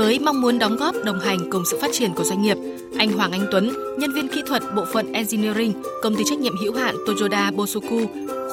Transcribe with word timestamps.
Với 0.00 0.18
mong 0.18 0.40
muốn 0.40 0.58
đóng 0.58 0.76
góp 0.76 0.94
đồng 1.04 1.20
hành 1.20 1.50
cùng 1.50 1.64
sự 1.64 1.78
phát 1.80 1.90
triển 1.92 2.14
của 2.14 2.24
doanh 2.24 2.42
nghiệp, 2.42 2.56
anh 2.98 3.12
Hoàng 3.12 3.32
Anh 3.32 3.46
Tuấn, 3.50 3.70
nhân 3.98 4.12
viên 4.12 4.28
kỹ 4.28 4.42
thuật 4.46 4.62
bộ 4.74 4.84
phận 4.92 5.12
Engineering, 5.12 5.72
công 6.02 6.16
ty 6.16 6.24
trách 6.26 6.38
nhiệm 6.38 6.56
hữu 6.56 6.74
hạn 6.74 6.96
Toyoda 7.06 7.50
Bosoku, 7.50 8.00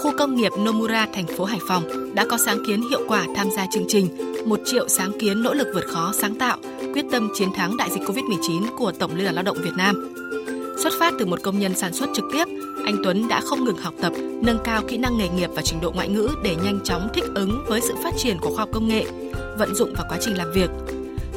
khu 0.04 0.18
công 0.18 0.36
nghiệp 0.36 0.52
Nomura, 0.60 1.08
thành 1.14 1.28
phố 1.38 1.46
Hải 1.46 1.60
Phòng 1.68 1.84
đã 2.16 2.26
có 2.30 2.38
sáng 2.38 2.58
kiến 2.68 2.90
hiệu 2.90 3.02
quả 3.08 3.26
tham 3.36 3.48
gia 3.56 3.66
chương 3.72 3.86
trình 3.88 4.08
một 4.46 4.60
triệu 4.66 4.88
sáng 4.88 5.12
kiến 5.20 5.44
nỗ 5.44 5.54
lực 5.54 5.68
vượt 5.74 5.86
khó 5.88 6.12
sáng 6.14 6.36
tạo, 6.36 6.58
quyết 6.94 7.06
tâm 7.12 7.30
chiến 7.36 7.50
thắng 7.56 7.78
đại 7.78 7.90
dịch 7.92 8.02
Covid-19 8.02 8.78
của 8.78 8.92
Tổng 8.92 9.16
Liên 9.16 9.24
đoàn 9.24 9.36
Lao 9.36 9.44
động 9.44 9.58
Việt 9.62 9.74
Nam. 9.78 10.16
Xuất 10.84 10.94
phát 11.00 11.14
từ 11.20 11.26
một 11.26 11.40
công 11.44 11.60
nhân 11.60 11.74
sản 11.76 11.94
xuất 11.94 12.10
trực 12.16 12.26
tiếp, 12.34 12.46
anh 12.86 12.96
Tuấn 13.04 13.28
đã 13.28 13.42
không 13.42 13.66
ngừng 13.66 13.78
học 13.78 13.94
tập, 14.02 14.14
nâng 14.42 14.60
cao 14.64 14.82
kỹ 14.88 14.98
năng 14.98 15.18
nghề 15.18 15.30
nghiệp 15.30 15.50
và 15.56 15.62
trình 15.62 15.82
độ 15.82 15.92
ngoại 15.92 16.10
ngữ 16.10 16.30
để 16.44 16.56
nhanh 16.64 16.80
chóng 16.84 17.08
thích 17.14 17.26
ứng 17.36 17.64
với 17.68 17.82
sự 17.82 17.94
phát 18.04 18.14
triển 18.18 18.38
của 18.42 18.50
khoa 18.50 18.60
học 18.60 18.70
công 18.74 18.88
nghệ, 18.88 19.06
vận 19.58 19.76
dụng 19.76 19.94
vào 19.94 20.06
quá 20.10 20.18
trình 20.22 20.38
làm 20.38 20.52
việc. 20.52 20.70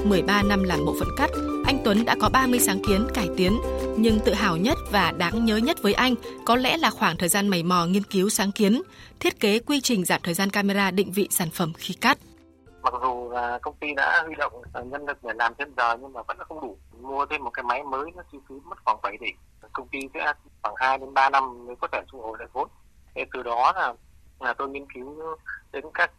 13 0.05 0.43
năm 0.43 0.63
làm 0.63 0.85
bộ 0.87 0.95
phận 1.01 1.09
cắt, 1.17 1.31
anh 1.67 1.79
Tuấn 1.85 2.05
đã 2.05 2.17
có 2.21 2.29
30 2.29 2.61
sáng 2.61 2.85
kiến 2.87 3.07
cải 3.15 3.29
tiến, 3.37 3.61
nhưng 3.97 4.19
tự 4.25 4.35
hào 4.35 4.57
nhất 4.57 4.79
và 4.91 5.13
đáng 5.19 5.45
nhớ 5.45 5.57
nhất 5.57 5.77
với 5.83 5.95
anh 5.95 6.15
có 6.45 6.57
lẽ 6.57 6.77
là 6.77 6.91
khoảng 6.91 7.17
thời 7.17 7.29
gian 7.29 7.49
mày 7.49 7.63
mò 7.63 7.87
nghiên 7.87 8.03
cứu 8.03 8.29
sáng 8.29 8.53
kiến, 8.53 8.83
thiết 9.21 9.41
kế 9.41 9.59
quy 9.59 9.81
trình 9.81 10.05
giảm 10.05 10.21
thời 10.25 10.35
gian 10.35 10.51
camera 10.51 10.91
định 10.91 11.13
vị 11.13 11.29
sản 11.31 11.49
phẩm 11.51 11.73
khi 11.77 11.95
cắt. 11.95 12.19
Mặc 12.83 12.95
dù 13.03 13.31
là 13.31 13.59
công 13.63 13.75
ty 13.81 13.95
đã 13.97 14.23
huy 14.27 14.35
động 14.39 14.63
à, 14.73 14.83
nhân 14.83 15.07
lực 15.07 15.19
để 15.25 15.33
làm 15.35 15.53
thêm 15.59 15.69
giờ 15.77 15.97
nhưng 16.01 16.13
mà 16.13 16.23
vẫn 16.23 16.39
là 16.39 16.45
không 16.45 16.61
đủ. 16.61 16.77
Mua 17.01 17.27
thêm 17.27 17.45
một 17.45 17.51
cái 17.51 17.63
máy 17.63 17.83
mới 17.83 18.11
nó 18.17 18.23
chi 18.33 18.39
phí 18.49 18.55
mất 18.65 18.79
khoảng 18.85 18.99
7 19.03 19.17
tỷ. 19.21 19.27
Công 19.73 19.89
ty 19.89 19.99
sẽ 20.15 20.33
khoảng 20.63 20.75
2 20.79 20.99
đến 20.99 21.15
3 21.15 21.31
năm 21.31 21.67
mới 21.67 21.77
có 21.81 21.89
thể 21.93 22.01
thu 22.13 22.21
hồi 22.21 22.39
được 22.41 22.53
vốn. 22.53 22.69
Thế 23.15 23.25
từ 23.33 23.43
đó 23.43 23.73
là 23.77 23.95
là 24.41 24.55
tôi 24.55 24.69
nghiên 24.69 24.87
cứu 24.95 25.17
đến 25.73 25.85
các 25.95 26.11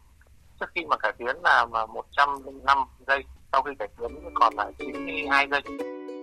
trước 0.60 0.66
khi 0.74 0.84
mà 0.84 0.96
cải 0.96 1.12
tiến 1.12 1.36
là 1.42 1.66
mà 1.66 1.86
105 1.86 2.78
giây 3.06 3.24
sau 3.52 3.62
khi 3.62 3.70
cải 3.78 3.88
tiến 3.98 4.08
còn 4.34 4.54
lại 4.56 4.72
92 4.78 5.46
giây. 5.50 5.62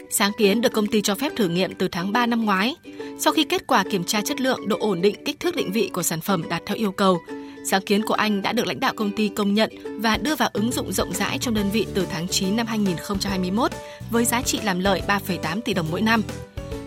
Sáng 0.09 0.31
kiến 0.37 0.61
được 0.61 0.73
công 0.73 0.87
ty 0.87 1.01
cho 1.01 1.15
phép 1.15 1.31
thử 1.35 1.47
nghiệm 1.47 1.75
từ 1.75 1.87
tháng 1.87 2.11
3 2.11 2.25
năm 2.25 2.45
ngoái. 2.45 2.75
Sau 3.19 3.33
khi 3.33 3.43
kết 3.43 3.67
quả 3.67 3.83
kiểm 3.91 4.03
tra 4.03 4.21
chất 4.21 4.41
lượng, 4.41 4.67
độ 4.67 4.77
ổn 4.79 5.01
định, 5.01 5.15
kích 5.25 5.39
thước 5.39 5.55
định 5.55 5.71
vị 5.71 5.89
của 5.93 6.03
sản 6.03 6.21
phẩm 6.21 6.49
đạt 6.49 6.61
theo 6.65 6.77
yêu 6.77 6.91
cầu, 6.91 7.19
sáng 7.65 7.81
kiến 7.81 8.01
của 8.05 8.13
anh 8.13 8.41
đã 8.41 8.53
được 8.53 8.67
lãnh 8.67 8.79
đạo 8.79 8.93
công 8.95 9.11
ty 9.11 9.27
công 9.29 9.53
nhận 9.53 9.69
và 10.01 10.17
đưa 10.17 10.35
vào 10.35 10.49
ứng 10.53 10.71
dụng 10.71 10.91
rộng 10.91 11.13
rãi 11.13 11.37
trong 11.37 11.53
đơn 11.53 11.69
vị 11.69 11.87
từ 11.93 12.07
tháng 12.11 12.27
9 12.27 12.55
năm 12.55 12.67
2021 12.67 13.71
với 14.11 14.25
giá 14.25 14.41
trị 14.41 14.59
làm 14.63 14.79
lợi 14.79 15.01
3,8 15.07 15.61
tỷ 15.61 15.73
đồng 15.73 15.87
mỗi 15.91 16.01
năm. 16.01 16.23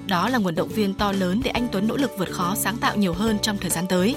Đó 0.06 0.28
là 0.28 0.38
nguồn 0.38 0.55
động 0.55 0.69
viên 0.69 0.94
to 0.94 1.12
lớn 1.12 1.41
để 1.44 1.50
anh 1.50 1.69
Tuấn 1.72 1.88
nỗ 1.88 1.97
lực 1.97 2.19
vượt 2.19 2.31
khó 2.31 2.55
sáng 2.56 2.77
tạo 2.77 2.97
nhiều 2.97 3.12
hơn 3.12 3.38
trong 3.42 3.59
thời 3.59 3.70
gian 3.70 3.84
tới. 3.88 4.16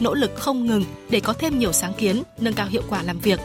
Nỗ 0.00 0.14
lực 0.14 0.30
không 0.36 0.66
ngừng 0.66 0.84
để 1.10 1.20
có 1.20 1.32
thêm 1.32 1.58
nhiều 1.58 1.72
sáng 1.72 1.92
kiến, 1.98 2.22
nâng 2.38 2.54
cao 2.54 2.66
hiệu 2.66 2.82
quả 2.88 3.02
làm 3.02 3.18
việc. 3.18 3.40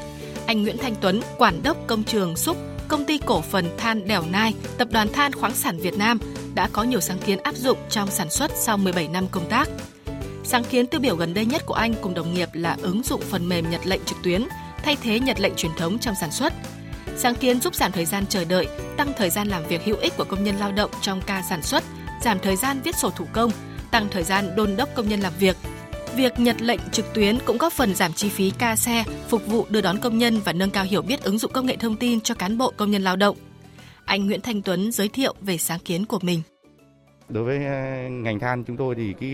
Anh 0.54 0.64
Nguyễn 0.64 0.78
Thanh 0.78 0.96
Tuấn, 1.02 1.22
quản 1.38 1.64
đốc 1.64 1.78
công 1.88 2.04
trường 2.04 2.36
Xúc, 2.36 2.58
công 2.88 3.06
ty 3.06 3.18
cổ 3.18 3.42
phần 3.42 3.78
than 3.78 4.08
Đèo 4.08 4.24
Nai, 4.32 4.54
tập 4.78 4.88
đoàn 4.92 5.08
than 5.14 5.34
khoáng 5.34 5.56
sản 5.56 5.78
Việt 5.78 5.98
Nam 5.98 6.20
đã 6.56 6.70
có 6.74 6.84
nhiều 6.84 7.00
sáng 7.00 7.18
kiến 7.26 7.40
áp 7.44 7.56
dụng 7.56 7.78
trong 7.90 8.12
sản 8.12 8.30
xuất 8.30 8.52
sau 8.56 8.78
17 8.78 9.08
năm 9.08 9.28
công 9.32 9.50
tác. 9.50 9.70
Sáng 10.44 10.64
kiến 10.64 10.88
tiêu 10.88 11.00
biểu 11.02 11.16
gần 11.16 11.34
đây 11.34 11.46
nhất 11.46 11.66
của 11.66 11.74
anh 11.74 11.94
cùng 12.02 12.14
đồng 12.14 12.34
nghiệp 12.34 12.50
là 12.54 12.78
ứng 12.82 13.04
dụng 13.04 13.22
phần 13.22 13.50
mềm 13.50 13.70
nhật 13.70 13.82
lệnh 13.88 14.02
trực 14.06 14.18
tuyến 14.24 14.44
thay 14.84 14.98
thế 15.04 15.20
nhật 15.20 15.40
lệnh 15.40 15.56
truyền 15.56 15.72
thống 15.78 16.00
trong 16.00 16.16
sản 16.22 16.32
xuất. 16.32 16.54
Sáng 17.18 17.36
kiến 17.36 17.62
giúp 17.62 17.76
giảm 17.76 17.92
thời 17.92 18.06
gian 18.06 18.26
chờ 18.30 18.46
đợi, 18.46 18.68
tăng 18.98 19.14
thời 19.18 19.30
gian 19.30 19.48
làm 19.48 19.68
việc 19.68 19.86
hữu 19.86 19.98
ích 19.98 20.14
của 20.18 20.26
công 20.30 20.44
nhân 20.44 20.56
lao 20.58 20.72
động 20.72 20.92
trong 21.02 21.22
ca 21.26 21.44
sản 21.50 21.64
xuất, 21.64 21.84
giảm 22.22 22.40
thời 22.40 22.56
gian 22.56 22.82
viết 22.82 22.96
sổ 22.96 23.10
thủ 23.10 23.26
công, 23.34 23.52
tăng 23.92 24.08
thời 24.12 24.24
gian 24.24 24.56
đôn 24.56 24.76
đốc 24.76 24.90
công 24.96 25.10
nhân 25.10 25.20
làm 25.20 25.34
việc. 25.40 25.58
Việc 26.16 26.40
nhật 26.40 26.62
lệnh 26.62 26.80
trực 26.92 27.06
tuyến 27.14 27.38
cũng 27.46 27.58
góp 27.58 27.74
phần 27.74 27.96
giảm 27.96 28.14
chi 28.14 28.30
phí 28.30 28.52
ca 28.60 28.76
xe, 28.76 29.04
phục 29.28 29.48
vụ 29.48 29.66
đưa 29.70 29.82
đón 29.82 29.98
công 29.98 30.18
nhân 30.18 30.40
và 30.46 30.54
nâng 30.54 30.70
cao 30.70 30.84
hiểu 30.84 31.02
biết 31.02 31.24
ứng 31.24 31.38
dụng 31.38 31.52
công 31.52 31.66
nghệ 31.66 31.76
thông 31.76 31.96
tin 31.96 32.22
cho 32.22 32.36
cán 32.36 32.58
bộ 32.58 32.74
công 32.78 32.92
nhân 32.92 33.02
lao 33.02 33.16
động. 33.16 33.38
Anh 34.06 34.26
Nguyễn 34.26 34.42
Thanh 34.42 34.62
Tuấn 34.62 34.92
giới 34.92 35.10
thiệu 35.10 35.34
về 35.42 35.58
sáng 35.58 35.80
kiến 35.80 36.06
của 36.06 36.20
mình. 36.22 36.42
Đối 37.30 37.44
với 37.44 37.66
ờ, 37.66 38.10
ngành 38.10 38.40
than 38.40 38.64
chúng 38.64 38.78
tôi 38.78 38.96
thì 38.96 39.14
cái 39.20 39.30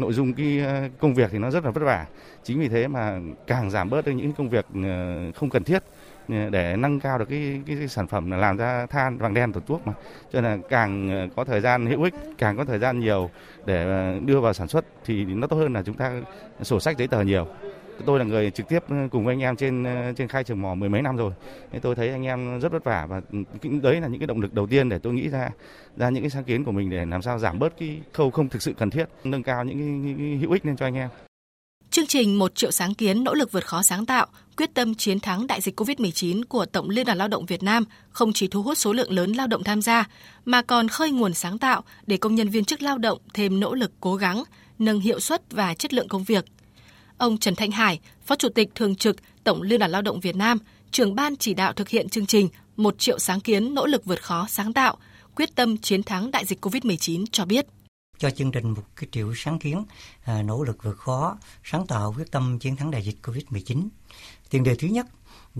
nội 0.00 0.12
dung 0.12 0.34
cái 0.34 0.58
ờ, 0.58 0.88
công 1.00 1.14
việc 1.14 1.30
thì 1.32 1.38
nó 1.38 1.50
rất 1.50 1.64
là 1.64 1.70
vất 1.70 1.84
vả. 1.84 2.06
Chính 2.44 2.60
vì 2.60 2.68
thế 2.68 2.88
mà 2.88 3.18
càng 3.46 3.70
giảm 3.70 3.90
bớt 3.90 4.06
được 4.06 4.12
những 4.12 4.32
công 4.32 4.50
việc 4.50 4.66
ờ, 4.84 5.32
không 5.34 5.50
cần 5.50 5.64
thiết 5.64 5.82
để 6.28 6.76
nâng 6.76 7.00
cao 7.00 7.18
được 7.18 7.24
cái, 7.28 7.62
cái, 7.66 7.76
cái 7.78 7.88
sản 7.88 8.06
phẩm 8.06 8.30
là 8.30 8.36
làm 8.36 8.56
ra 8.56 8.86
than 8.86 9.18
vàng 9.18 9.34
đen 9.34 9.52
tổ 9.52 9.60
thuốc 9.60 9.86
mà. 9.86 9.92
Cho 10.32 10.40
nên 10.40 10.52
là 10.52 10.66
càng 10.68 11.10
ờ, 11.10 11.28
có 11.36 11.44
thời 11.44 11.60
gian 11.60 11.86
hữu 11.86 12.02
ích 12.02 12.14
càng 12.38 12.56
có 12.56 12.64
thời 12.64 12.78
gian 12.78 13.00
nhiều 13.00 13.30
để 13.66 13.84
ờ, 13.84 14.20
đưa 14.24 14.40
vào 14.40 14.52
sản 14.52 14.68
xuất 14.68 14.84
thì 15.04 15.24
nó 15.24 15.46
tốt 15.46 15.56
hơn 15.56 15.72
là 15.72 15.82
chúng 15.82 15.96
ta 15.96 16.12
sổ 16.62 16.80
sách 16.80 16.98
giấy 16.98 17.08
tờ 17.08 17.22
nhiều. 17.22 17.46
Tôi 18.06 18.18
là 18.18 18.24
người 18.24 18.50
trực 18.50 18.68
tiếp 18.68 18.82
ờ, 18.88 18.96
cùng 19.10 19.24
với 19.24 19.32
anh 19.32 19.42
em 19.42 19.56
trên 19.56 19.84
trên 20.16 20.28
khai 20.28 20.44
trường 20.44 20.62
mỏ 20.62 20.74
mười 20.74 20.88
mấy 20.88 21.02
năm 21.02 21.16
rồi. 21.16 21.32
Nên 21.72 21.80
tôi 21.80 21.94
thấy 21.94 22.08
anh 22.08 22.26
em 22.26 22.60
rất 22.60 22.72
vất 22.72 22.84
vả 22.84 23.06
và 23.06 23.20
đấy 23.82 24.00
là 24.00 24.08
những 24.08 24.20
cái 24.20 24.26
động 24.26 24.40
lực 24.40 24.54
đầu 24.54 24.66
tiên 24.66 24.88
để 24.88 24.98
tôi 24.98 25.12
nghĩ 25.12 25.28
ra 25.28 25.50
ra 25.96 26.08
những 26.08 26.22
cái 26.22 26.30
sáng 26.30 26.44
kiến 26.44 26.64
của 26.64 26.72
mình 26.72 26.90
để 26.90 27.04
làm 27.04 27.22
sao 27.22 27.38
giảm 27.38 27.58
bớt 27.58 27.78
cái 27.78 28.00
khâu 28.12 28.30
không 28.30 28.48
thực 28.48 28.62
sự 28.62 28.74
cần 28.78 28.90
thiết 28.90 29.08
nâng 29.24 29.42
cao 29.42 29.64
những 29.64 29.78
cái, 29.78 30.00
cái, 30.04 30.14
cái 30.18 30.36
hữu 30.36 30.52
ích 30.52 30.66
lên 30.66 30.76
cho 30.76 30.86
anh 30.86 30.94
em. 30.94 31.08
Chương 31.90 32.06
trình 32.06 32.38
một 32.38 32.54
triệu 32.54 32.70
sáng 32.70 32.94
kiến 32.94 33.24
nỗ 33.24 33.34
lực 33.34 33.52
vượt 33.52 33.66
khó 33.66 33.82
sáng 33.82 34.06
tạo, 34.06 34.26
quyết 34.56 34.74
tâm 34.74 34.94
chiến 34.94 35.20
thắng 35.20 35.46
đại 35.46 35.60
dịch 35.60 35.80
COVID-19 35.80 36.42
của 36.48 36.66
Tổng 36.66 36.90
Liên 36.90 37.06
đoàn 37.06 37.18
Lao 37.18 37.28
động 37.28 37.46
Việt 37.46 37.62
Nam 37.62 37.84
không 38.10 38.32
chỉ 38.32 38.48
thu 38.48 38.62
hút 38.62 38.78
số 38.78 38.92
lượng 38.92 39.12
lớn 39.12 39.32
lao 39.32 39.46
động 39.46 39.64
tham 39.64 39.82
gia, 39.82 40.08
mà 40.44 40.62
còn 40.62 40.88
khơi 40.88 41.10
nguồn 41.10 41.34
sáng 41.34 41.58
tạo 41.58 41.84
để 42.06 42.16
công 42.16 42.34
nhân 42.34 42.48
viên 42.48 42.64
chức 42.64 42.82
lao 42.82 42.98
động 42.98 43.18
thêm 43.34 43.60
nỗ 43.60 43.74
lực 43.74 43.92
cố 44.00 44.14
gắng, 44.14 44.44
nâng 44.78 45.00
hiệu 45.00 45.20
suất 45.20 45.52
và 45.52 45.74
chất 45.74 45.94
lượng 45.94 46.08
công 46.08 46.24
việc. 46.24 46.44
Ông 47.18 47.38
Trần 47.38 47.54
Thanh 47.54 47.70
Hải, 47.70 48.00
Phó 48.26 48.36
Chủ 48.36 48.48
tịch 48.48 48.68
Thường 48.74 48.94
trực 48.94 49.16
Tổng 49.44 49.62
Liên 49.62 49.78
đoàn 49.78 49.90
Lao 49.90 50.02
động 50.02 50.20
Việt 50.20 50.36
Nam, 50.36 50.58
trưởng 50.90 51.14
ban 51.14 51.36
chỉ 51.36 51.54
đạo 51.54 51.72
thực 51.72 51.88
hiện 51.88 52.08
chương 52.08 52.26
trình 52.26 52.48
một 52.76 52.98
triệu 52.98 53.18
sáng 53.18 53.40
kiến 53.40 53.74
nỗ 53.74 53.86
lực 53.86 54.04
vượt 54.04 54.22
khó 54.22 54.46
sáng 54.48 54.72
tạo, 54.72 54.96
quyết 55.34 55.54
tâm 55.54 55.76
chiến 55.76 56.02
thắng 56.02 56.30
đại 56.30 56.44
dịch 56.44 56.64
COVID-19 56.64 57.24
cho 57.32 57.44
biết 57.44 57.66
cho 58.18 58.30
chương 58.30 58.52
trình 58.52 58.70
một 58.70 58.82
cái 58.96 59.08
triệu 59.12 59.32
sáng 59.36 59.58
kiến 59.58 59.84
à, 60.24 60.42
nỗ 60.42 60.64
lực 60.64 60.82
vượt 60.82 60.98
khó 60.98 61.38
sáng 61.64 61.86
tạo 61.86 62.14
quyết 62.16 62.30
tâm 62.30 62.58
chiến 62.58 62.76
thắng 62.76 62.90
đại 62.90 63.02
dịch 63.02 63.16
Covid-19. 63.22 63.88
Tiền 64.50 64.64
đề 64.64 64.74
thứ 64.74 64.88
nhất 64.88 65.06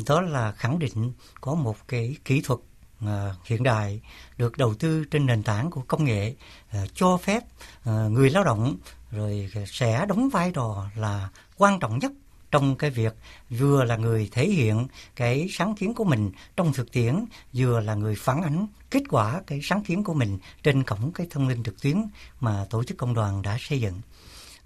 đó 0.09 0.21
là 0.21 0.53
khẳng 0.53 0.79
định 0.79 1.13
có 1.41 1.55
một 1.55 1.89
cái 1.89 2.17
kỹ 2.25 2.41
thuật 2.41 2.61
à, 3.07 3.35
hiện 3.45 3.63
đại 3.63 4.01
được 4.37 4.59
đầu 4.59 4.75
tư 4.75 5.05
trên 5.05 5.27
nền 5.27 5.43
tảng 5.43 5.71
của 5.71 5.83
công 5.89 6.05
nghệ 6.05 6.35
à, 6.71 6.85
cho 6.95 7.17
phép 7.17 7.43
à, 7.85 7.93
người 7.93 8.31
lao 8.31 8.45
động 8.45 8.77
rồi 9.11 9.51
sẽ 9.67 10.07
đóng 10.09 10.29
vai 10.29 10.53
trò 10.55 10.87
là 10.97 11.29
quan 11.57 11.81
trọng 11.81 11.99
nhất 11.99 12.13
trong 12.51 12.77
cái 12.77 12.91
việc 12.91 13.17
vừa 13.51 13.85
là 13.85 13.97
người 13.97 14.29
thể 14.33 14.49
hiện 14.49 14.87
cái 15.17 15.47
sáng 15.51 15.75
kiến 15.75 15.95
của 15.95 16.05
mình 16.05 16.31
trong 16.57 16.73
thực 16.73 16.93
tiễn, 16.93 17.25
vừa 17.53 17.81
là 17.81 17.95
người 17.95 18.15
phản 18.15 18.43
ánh 18.43 18.67
kết 18.91 19.03
quả 19.09 19.43
cái 19.47 19.61
sáng 19.63 19.83
kiến 19.83 20.05
của 20.05 20.15
mình 20.15 20.39
trên 20.63 20.83
cổng 20.83 21.13
cái 21.13 21.27
thông 21.31 21.49
tin 21.49 21.63
trực 21.63 21.83
tuyến 21.83 22.05
mà 22.41 22.67
tổ 22.71 22.85
chức 22.85 22.99
công 22.99 23.15
đoàn 23.15 23.43
đã 23.43 23.57
xây 23.61 23.81
dựng. 23.81 24.01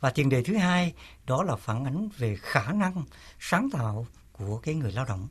Và 0.01 0.11
tiền 0.11 0.29
đề 0.29 0.43
thứ 0.43 0.57
hai, 0.57 0.93
đó 1.27 1.43
là 1.43 1.57
phản 1.57 1.85
ánh 1.85 2.09
về 2.19 2.37
khả 2.41 2.73
năng 2.73 3.05
sáng 3.41 3.71
tạo 3.71 4.07
của 4.33 4.59
cái 4.59 4.75
người 4.75 4.93
lao 4.93 5.05
động 5.05 5.29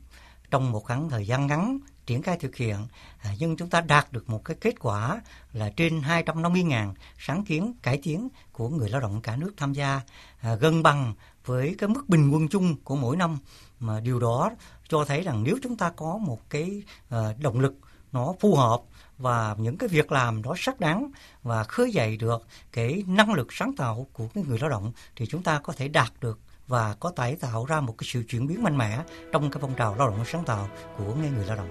trong 0.50 0.72
một 0.72 0.84
khoảng 0.84 1.10
thời 1.10 1.26
gian 1.26 1.46
ngắn 1.46 1.78
triển 2.06 2.22
khai 2.22 2.36
thực 2.40 2.56
hiện 2.56 2.76
à, 3.18 3.34
nhưng 3.38 3.56
chúng 3.56 3.70
ta 3.70 3.80
đạt 3.80 4.12
được 4.12 4.30
một 4.30 4.44
cái 4.44 4.56
kết 4.60 4.74
quả 4.80 5.20
là 5.52 5.70
trên 5.76 6.00
250.000 6.00 6.94
sáng 7.18 7.44
kiến 7.44 7.74
cải 7.82 8.00
tiến 8.02 8.28
của 8.52 8.68
người 8.68 8.88
lao 8.88 9.00
động 9.00 9.20
cả 9.20 9.36
nước 9.36 9.52
tham 9.56 9.72
gia 9.72 10.00
à, 10.40 10.54
gần 10.54 10.82
bằng 10.82 11.14
với 11.44 11.74
cái 11.78 11.88
mức 11.88 12.08
bình 12.08 12.30
quân 12.30 12.48
chung 12.48 12.76
của 12.84 12.96
mỗi 12.96 13.16
năm. 13.16 13.38
Mà 13.80 14.00
điều 14.00 14.20
đó 14.20 14.50
cho 14.88 15.04
thấy 15.04 15.22
rằng 15.22 15.42
nếu 15.42 15.58
chúng 15.62 15.76
ta 15.76 15.90
có 15.96 16.18
một 16.18 16.50
cái 16.50 16.82
à, 17.08 17.18
động 17.38 17.60
lực 17.60 17.74
nó 18.12 18.34
phù 18.40 18.56
hợp 18.56 18.82
và 19.18 19.56
những 19.58 19.78
cái 19.78 19.88
việc 19.88 20.12
làm 20.12 20.42
đó 20.42 20.54
xác 20.56 20.80
đáng 20.80 21.10
và 21.42 21.64
khơi 21.64 21.92
dậy 21.92 22.16
được 22.16 22.46
cái 22.72 23.04
năng 23.06 23.32
lực 23.32 23.52
sáng 23.52 23.72
tạo 23.76 24.06
của 24.12 24.28
cái 24.34 24.44
người 24.44 24.58
lao 24.58 24.70
động 24.70 24.92
thì 25.16 25.26
chúng 25.26 25.42
ta 25.42 25.58
có 25.58 25.72
thể 25.72 25.88
đạt 25.88 26.12
được 26.20 26.38
và 26.68 26.94
có 27.00 27.12
thể 27.16 27.36
tạo 27.40 27.64
ra 27.68 27.80
một 27.80 27.94
cái 27.98 28.08
sự 28.12 28.22
chuyển 28.28 28.46
biến 28.46 28.62
mạnh 28.62 28.78
mẽ 28.78 28.98
trong 29.32 29.50
cái 29.50 29.58
phong 29.60 29.74
trào 29.74 29.96
lao 29.98 30.08
động 30.08 30.24
sáng 30.24 30.44
tạo 30.44 30.68
của 30.98 31.14
người 31.14 31.46
lao 31.46 31.56
động. 31.56 31.68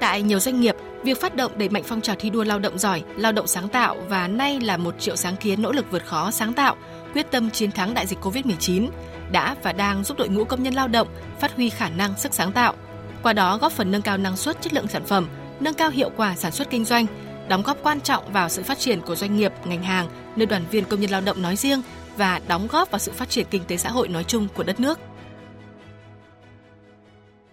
Tại 0.00 0.22
nhiều 0.22 0.38
doanh 0.38 0.60
nghiệp, 0.60 0.76
việc 1.04 1.20
phát 1.20 1.36
động 1.36 1.58
đẩy 1.58 1.68
mạnh 1.68 1.82
phong 1.86 2.00
trào 2.00 2.16
thi 2.18 2.30
đua 2.30 2.44
lao 2.44 2.58
động 2.58 2.78
giỏi, 2.78 3.02
lao 3.16 3.32
động 3.32 3.46
sáng 3.46 3.68
tạo 3.68 3.96
và 4.08 4.28
nay 4.28 4.60
là 4.60 4.76
một 4.76 4.94
triệu 5.00 5.16
sáng 5.16 5.36
kiến 5.36 5.62
nỗ 5.62 5.72
lực 5.72 5.86
vượt 5.90 6.06
khó 6.06 6.30
sáng 6.30 6.52
tạo 6.52 6.76
quyết 7.14 7.30
tâm 7.30 7.50
chiến 7.50 7.70
thắng 7.70 7.94
đại 7.94 8.06
dịch 8.06 8.18
Covid-19 8.22 8.88
đã 9.32 9.56
và 9.62 9.72
đang 9.72 10.04
giúp 10.04 10.18
đội 10.18 10.28
ngũ 10.28 10.44
công 10.44 10.62
nhân 10.62 10.74
lao 10.74 10.88
động 10.88 11.08
phát 11.40 11.56
huy 11.56 11.70
khả 11.70 11.88
năng 11.88 12.18
sức 12.18 12.34
sáng 12.34 12.52
tạo, 12.52 12.74
qua 13.22 13.32
đó 13.32 13.58
góp 13.58 13.72
phần 13.72 13.90
nâng 13.90 14.02
cao 14.02 14.16
năng 14.16 14.36
suất 14.36 14.62
chất 14.62 14.74
lượng 14.74 14.88
sản 14.88 15.04
phẩm, 15.04 15.28
nâng 15.60 15.74
cao 15.74 15.90
hiệu 15.90 16.10
quả 16.16 16.36
sản 16.36 16.52
xuất 16.52 16.70
kinh 16.70 16.84
doanh, 16.84 17.06
đóng 17.48 17.62
góp 17.62 17.78
quan 17.82 18.00
trọng 18.00 18.32
vào 18.32 18.48
sự 18.48 18.62
phát 18.62 18.78
triển 18.78 19.00
của 19.00 19.14
doanh 19.14 19.36
nghiệp, 19.36 19.52
ngành 19.64 19.82
hàng, 19.82 20.08
nơi 20.36 20.46
đoàn 20.46 20.64
viên 20.70 20.84
công 20.84 21.00
nhân 21.00 21.10
lao 21.10 21.20
động 21.20 21.42
nói 21.42 21.56
riêng 21.56 21.82
và 22.16 22.40
đóng 22.48 22.68
góp 22.70 22.90
vào 22.90 22.98
sự 22.98 23.12
phát 23.12 23.30
triển 23.30 23.46
kinh 23.50 23.64
tế 23.64 23.76
xã 23.76 23.90
hội 23.90 24.08
nói 24.08 24.24
chung 24.24 24.48
của 24.54 24.62
đất 24.62 24.80
nước. 24.80 24.98